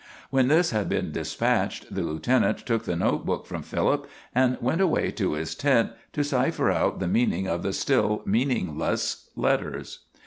When 0.31 0.47
this 0.47 0.71
had 0.71 0.89
been 0.89 1.11
despatched, 1.11 1.93
the 1.93 2.01
lieutenant 2.01 2.57
took 2.65 2.85
the 2.85 2.95
note 2.95 3.23
book 3.23 3.45
from 3.45 3.61
Philip, 3.61 4.09
and 4.33 4.57
went 4.59 4.81
away 4.81 5.11
to 5.11 5.33
his 5.33 5.53
tent 5.53 5.91
to 6.13 6.23
cipher 6.23 6.71
out 6.71 6.97
the 6.99 7.07
meaning 7.07 7.45
of 7.45 7.61
the 7.61 7.71
still 7.71 8.23
meaningless 8.25 9.29
letters. 9.35 9.99